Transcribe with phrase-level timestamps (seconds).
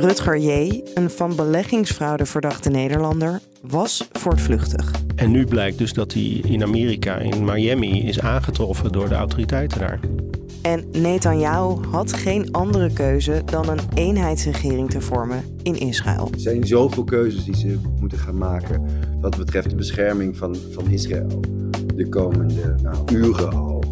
[0.00, 4.90] Rutger J., een van beleggingsfraude verdachte Nederlander, was voortvluchtig.
[5.16, 9.78] En nu blijkt dus dat hij in Amerika, in Miami, is aangetroffen door de autoriteiten
[9.78, 10.00] daar.
[10.62, 16.30] En Netanyahu had geen andere keuze dan een eenheidsregering te vormen in Israël.
[16.32, 18.86] Er zijn zoveel keuzes die ze moeten gaan maken
[19.20, 21.40] wat betreft de bescherming van, van Israël.
[21.94, 23.84] De komende nou, uren al.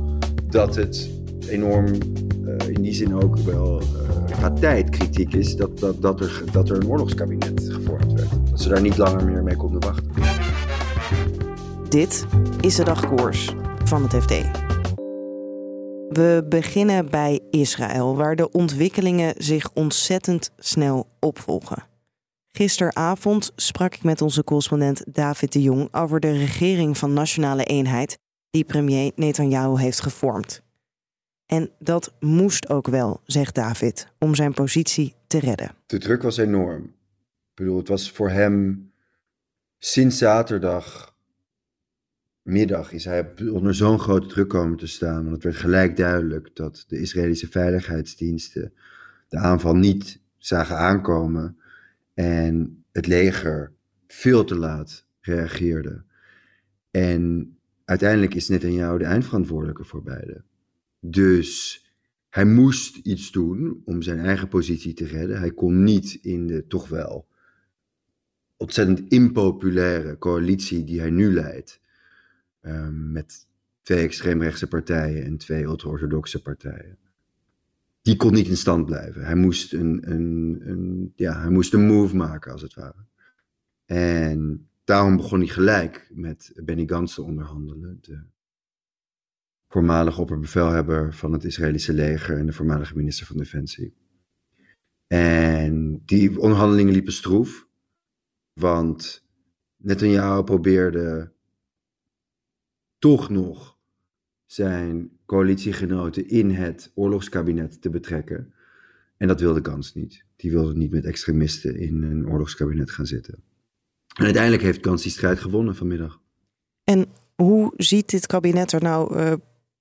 [0.51, 1.11] Dat het
[1.49, 4.06] enorm uh, in die zin ook wel uh,
[4.37, 8.31] qua tijd kritiek is dat, dat, dat, er, dat er een oorlogskabinet gevormd werd.
[8.51, 10.11] Dat ze daar niet langer meer mee konden wachten.
[11.89, 12.27] Dit
[12.61, 14.65] is de dagkoers van het FD.
[16.09, 21.85] We beginnen bij Israël, waar de ontwikkelingen zich ontzettend snel opvolgen.
[22.49, 28.19] Gisteravond sprak ik met onze correspondent David de Jong over de regering van Nationale Eenheid
[28.51, 30.66] die premier Netanyahu heeft gevormd.
[31.47, 35.75] En dat moest ook wel, zegt David, om zijn positie te redden.
[35.87, 36.85] De druk was enorm.
[36.85, 38.91] Ik bedoel, het was voor hem
[39.79, 41.17] sinds zaterdag
[42.47, 45.23] middag is hij onder zo'n grote druk komen te staan.
[45.23, 48.73] Want het werd gelijk duidelijk dat de Israëlische veiligheidsdiensten
[49.29, 51.59] de aanval niet zagen aankomen.
[52.15, 53.73] En het leger
[54.07, 56.03] veel te laat reageerde.
[56.91, 60.43] En uiteindelijk is Netanyahu de eindverantwoordelijke voor beide.
[61.11, 61.85] Dus
[62.29, 65.39] hij moest iets doen om zijn eigen positie te redden.
[65.39, 67.27] Hij kon niet in de toch wel
[68.57, 71.81] ontzettend impopulaire coalitie die hij nu leidt
[72.63, 73.47] um, met
[73.83, 76.99] twee extreemrechtse partijen en twee ultra-orthodoxe partijen.
[78.03, 79.25] Die kon niet in stand blijven.
[79.25, 83.05] Hij moest een, een, een, ja, hij moest een move maken, als het ware.
[83.85, 87.99] En daarom begon hij gelijk met Benny Gantz te onderhandelen.
[88.01, 88.23] De
[89.69, 93.95] voormalige opperbevelhebber van het Israëlische leger en de voormalige minister van Defensie.
[95.07, 97.69] En die onderhandelingen liepen stroef.
[98.53, 99.25] Want
[99.77, 101.33] Netanyahu probeerde
[102.99, 103.79] toch nog
[104.47, 108.55] zijn coalitiegenoten in het oorlogskabinet te betrekken.
[109.17, 110.25] En dat wilde Gans niet.
[110.37, 113.43] Die wilde niet met extremisten in een oorlogskabinet gaan zitten.
[114.17, 116.21] En uiteindelijk heeft Gans die strijd gewonnen vanmiddag.
[116.85, 119.33] En hoe ziet dit kabinet er nou uh,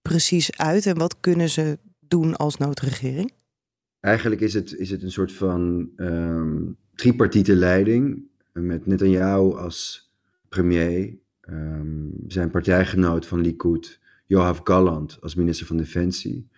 [0.10, 3.34] precies uit en wat kunnen ze doen als noodregering?
[4.00, 8.24] Eigenlijk is het, is het een soort van um, tripartite leiding
[8.54, 10.12] met Netanyahu als
[10.50, 16.50] premier um, zijn partijgenoot van Likud, Joachim Galland, als minister van Defensie.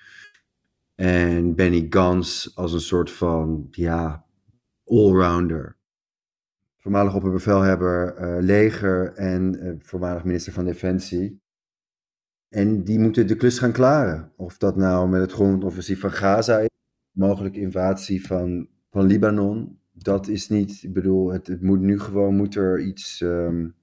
[0.95, 4.25] En Benny Gans als een soort van, ja,
[4.85, 5.75] allrounder.
[6.77, 11.39] Voormalig opperbevelhebber uh, leger en uh, voormalig minister van Defensie.
[12.49, 14.31] En die moeten de klus gaan klaren.
[14.35, 16.69] Of dat nou met het grondoffensief van Gaza is,
[17.11, 19.79] mogelijke invasie van, van Libanon.
[19.91, 23.75] Dat is niet, ik bedoel, het, moet nu gewoon, moet er iets, um,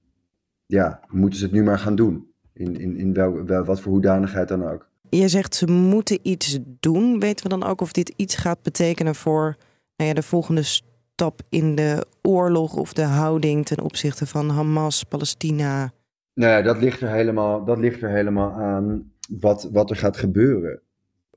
[0.65, 2.27] ja, moeten ze het nu maar gaan doen.
[2.53, 4.89] In, in, in wel, wel, wat voor hoedanigheid dan ook.
[5.09, 7.19] Je zegt ze moeten iets doen.
[7.19, 9.55] Weten we dan ook of dit iets gaat betekenen voor
[9.95, 15.03] nou ja, de volgende stap in de oorlog of de houding ten opzichte van Hamas,
[15.03, 15.93] Palestina?
[16.35, 20.81] Nou dat ligt er helemaal, dat ligt er helemaal aan wat, wat er gaat gebeuren.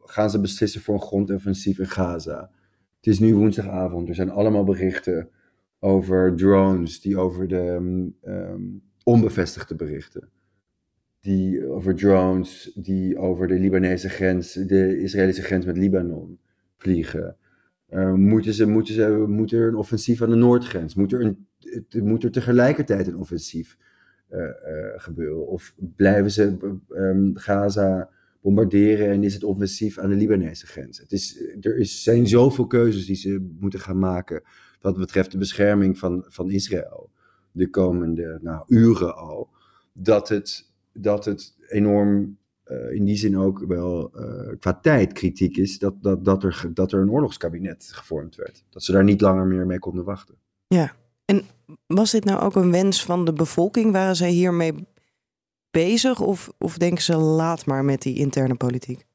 [0.01, 2.51] Gaan ze beslissen voor een grondoffensief in Gaza?
[2.97, 4.09] Het is nu woensdagavond.
[4.09, 5.29] Er zijn allemaal berichten
[5.79, 7.65] over drones die over de
[8.25, 10.29] um, onbevestigde berichten.
[11.21, 16.39] Die over drones, die over de Libanese grens, de Israëlische grens met Libanon
[16.77, 17.37] vliegen.
[17.91, 20.95] Uh, moeten, ze, moeten, ze, moet er een offensief aan de noordgrens?
[20.95, 21.47] Moet er, een,
[22.05, 23.77] moet er tegelijkertijd een offensief
[24.97, 25.47] gebeuren?
[25.47, 26.57] Of blijven ze
[26.89, 28.11] um, Gaza
[28.41, 30.99] bombarderen en is het offensief aan de Libanese grens?
[30.99, 34.43] Het is, er is, zijn zoveel keuzes die ze moeten gaan maken
[34.81, 37.11] wat betreft de bescherming van, van Israël
[37.53, 39.51] de komende nou, uren al,
[39.93, 44.13] dat het, dat het enorm uh, in die zin ook wel
[44.59, 48.65] qua tijd kritiek is dat, dat, dat, er, dat er een oorlogskabinet gevormd werd.
[48.71, 50.35] Dat ze daar niet langer meer mee konden wachten.
[50.67, 50.97] Ja,
[51.29, 51.43] en
[51.87, 53.93] was dit nou ook een wens van de bevolking?
[53.93, 54.75] Waren zij hiermee
[55.71, 59.07] bezig of, of denken ze laat maar met die interne politiek?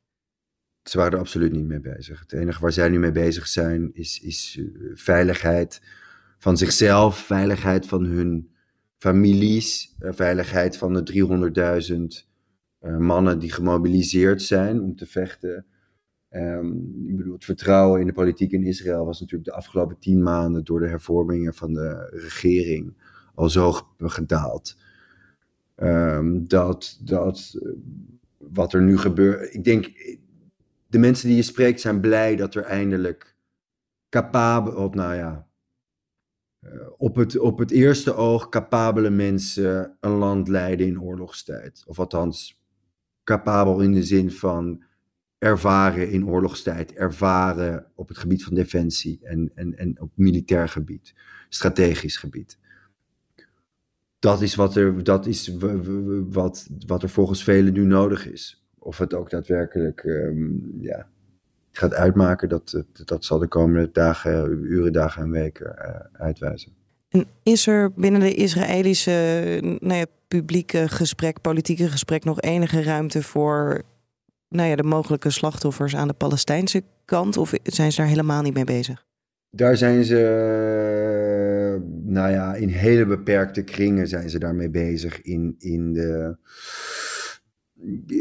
[0.83, 2.19] Ze waren er absoluut niet mee bezig.
[2.19, 5.81] Het enige waar zij nu mee bezig zijn is, is eh, veiligheid
[6.38, 8.54] van zichzelf, veiligheid van hun
[8.98, 11.04] families, eh, veiligheid van de
[12.24, 12.31] 300.000
[12.81, 15.65] uh, mannen die gemobiliseerd zijn om te vechten.
[16.35, 20.24] Um, ik bedoel, het vertrouwen in de politiek in Israël was natuurlijk de afgelopen tien
[20.24, 22.94] maanden door de hervormingen van de regering
[23.35, 24.77] al zo gedaald.
[25.75, 27.59] Um, dat, dat
[28.38, 29.53] wat er nu gebeurt.
[29.53, 29.85] Ik denk,
[30.88, 33.36] de mensen die je spreekt zijn blij dat er eindelijk
[34.09, 35.47] capabel, op, nou ja,
[36.62, 41.83] uh, op, het, op het eerste oog capabele mensen een land leiden in oorlogstijd.
[41.88, 42.62] Of althans,
[43.24, 44.83] capabel in de zin van
[45.44, 51.13] ervaren in oorlogstijd, ervaren op het gebied van defensie en, en, en op militair gebied,
[51.50, 52.57] strategisch gebied.
[54.19, 55.57] Dat is, wat er, dat is
[56.30, 58.63] wat, wat er volgens velen nu nodig is.
[58.80, 61.07] Of het ook daadwerkelijk um, ja,
[61.72, 66.72] gaat uitmaken, dat, dat zal de komende dagen, uren, dagen en weken uh, uitwijzen.
[67.10, 73.24] En is er binnen de Israëlische nou ja, publieke gesprek, politieke gesprek, nog enige ruimte
[73.24, 73.84] voor
[74.53, 77.38] nou ja, de mogelijke slachtoffers aan de Palestijnse kant?
[77.38, 79.05] Of zijn ze daar helemaal niet mee bezig?
[79.50, 80.17] Daar zijn ze,
[82.03, 85.21] nou ja, in hele beperkte kringen zijn ze daarmee bezig.
[85.21, 86.38] In, in, de,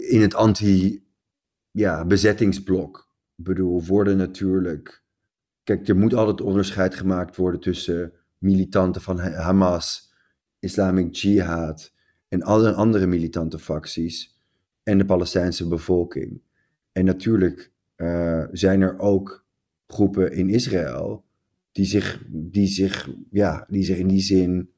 [0.09, 2.97] in het anti-bezettingsblok.
[2.97, 3.03] Ja,
[3.37, 5.03] ik bedoel, worden natuurlijk.
[5.63, 10.13] Kijk, er moet altijd onderscheid gemaakt worden tussen militanten van Hamas,
[10.59, 11.93] Islamic Jihad
[12.29, 14.32] en alle andere militante facties
[14.83, 16.41] en de Palestijnse bevolking.
[16.93, 19.47] En natuurlijk uh, zijn er ook
[19.87, 21.25] groepen in Israël
[21.73, 24.71] die zich, die zich, ja, die zich in die zin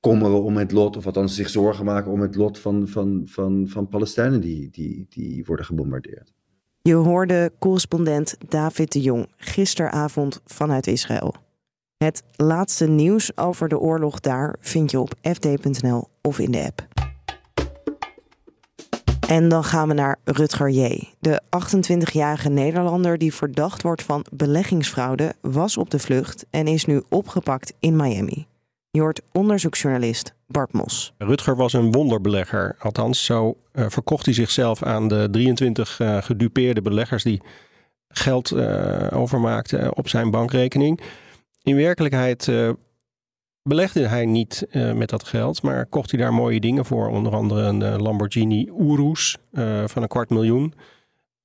[0.00, 3.68] kommeren om het lot, of althans zich zorgen maken om het lot van, van, van,
[3.68, 6.32] van Palestijnen die, die, die worden gebombardeerd.
[6.82, 11.34] Je hoorde correspondent David de Jong gisteravond vanuit Israël.
[11.96, 16.87] Het laatste nieuws over de oorlog daar vind je op fd.nl of in de app.
[19.28, 21.08] En dan gaan we naar Rutger J.
[21.20, 27.02] De 28-jarige Nederlander die verdacht wordt van beleggingsfraude was op de vlucht en is nu
[27.08, 28.46] opgepakt in Miami.
[28.90, 31.12] Je hoort onderzoeksjournalist Bart Mos.
[31.18, 32.76] Rutger was een wonderbelegger.
[32.78, 37.42] Althans, zo uh, verkocht hij zichzelf aan de 23 uh, gedupeerde beleggers die
[38.08, 41.00] geld uh, overmaakten op zijn bankrekening.
[41.62, 42.52] In werkelijkheid
[43.62, 47.08] belegde hij niet uh, met dat geld, maar kocht hij daar mooie dingen voor.
[47.08, 50.74] Onder andere een uh, Lamborghini Urus uh, van een kwart miljoen.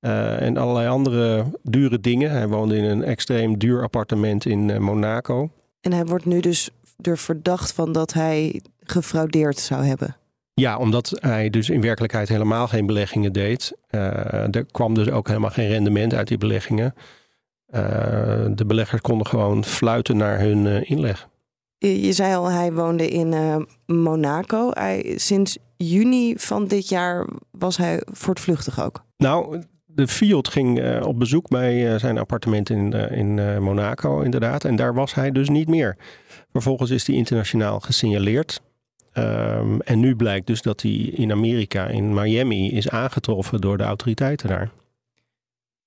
[0.00, 2.30] en allerlei andere dure dingen.
[2.30, 5.50] Hij woonde in een extreem duur appartement in Monaco.
[5.80, 6.70] En hij wordt nu dus
[7.00, 10.16] er verdacht van dat hij gefraudeerd zou hebben.
[10.54, 13.76] Ja, omdat hij dus in werkelijkheid helemaal geen beleggingen deed.
[13.90, 16.94] er kwam dus ook helemaal geen rendement uit die beleggingen.
[18.54, 21.28] de beleggers konden gewoon fluiten naar hun inleg.
[21.92, 24.70] Je zei al, hij woonde in uh, Monaco.
[24.72, 29.04] Hij, sinds juni van dit jaar was hij voortvluchtig ook.
[29.16, 34.64] Nou, de Fiat ging uh, op bezoek bij uh, zijn appartement in, in Monaco, inderdaad.
[34.64, 35.96] En daar was hij dus niet meer.
[36.52, 38.60] Vervolgens is hij internationaal gesignaleerd.
[39.18, 43.84] Um, en nu blijkt dus dat hij in Amerika, in Miami, is aangetroffen door de
[43.84, 44.70] autoriteiten daar.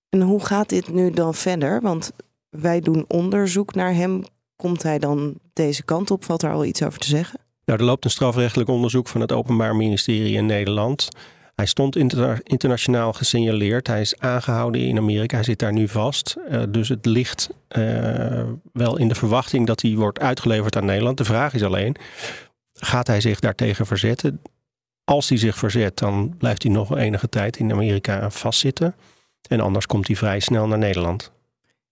[0.10, 1.82] En hoe gaat dit nu dan verder?
[1.82, 2.12] Want
[2.50, 4.24] wij doen onderzoek naar hem.
[4.58, 6.26] Komt hij dan deze kant op?
[6.26, 7.40] Valt er al iets over te zeggen?
[7.66, 11.08] Nou, er loopt een strafrechtelijk onderzoek van het Openbaar Ministerie in Nederland.
[11.56, 13.88] Hij stond inter internationaal gesignaleerd.
[13.88, 15.36] Hij is aangehouden in Amerika.
[15.36, 16.36] Hij zit daar nu vast.
[16.52, 21.18] Uh, dus het ligt uh, wel in de verwachting dat hij wordt uitgeleverd aan Nederland.
[21.18, 21.96] De vraag is alleen,
[22.74, 24.42] gaat hij zich daartegen verzetten?
[25.04, 28.96] Als hij zich verzet, dan blijft hij nog enige tijd in Amerika vastzitten.
[29.50, 31.32] En anders komt hij vrij snel naar Nederland.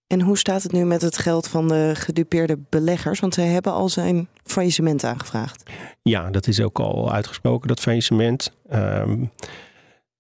[0.08, 3.20] En hoe staat het nu met het geld van de gedupeerde beleggers?
[3.20, 5.64] Want zij hebben al zijn faillissement aangevraagd.
[6.02, 8.52] Ja, dat is ook al uitgesproken, dat faillissement.
[8.74, 9.32] Um,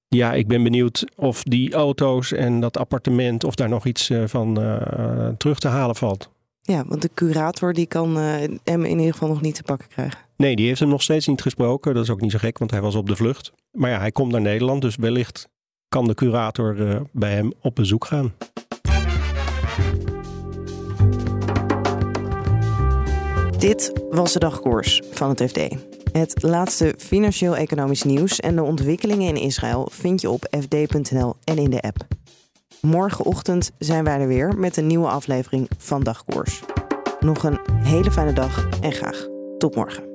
[0.07, 4.23] ja, ik ben benieuwd of die auto's en dat appartement, of daar nog iets uh,
[4.25, 6.29] van uh, terug te halen valt.
[6.61, 8.23] Ja, want de curator die kan uh,
[8.63, 10.19] hem in ieder geval nog niet te pakken krijgen.
[10.37, 11.93] Nee, die heeft hem nog steeds niet gesproken.
[11.93, 13.51] Dat is ook niet zo gek, want hij was op de vlucht.
[13.71, 15.47] Maar ja, hij komt naar Nederland, dus wellicht
[15.87, 18.33] kan de curator bij hem op bezoek gaan.
[23.57, 25.59] Dit was de dagkoers van het FD.
[26.11, 31.69] Het laatste financieel-economisch nieuws en de ontwikkelingen in Israël vind je op fd.nl en in
[31.69, 32.07] de app.
[32.81, 36.61] Morgenochtend zijn wij er weer met een nieuwe aflevering van Dagkoers.
[37.19, 39.27] Nog een hele fijne dag en graag
[39.57, 40.14] tot morgen.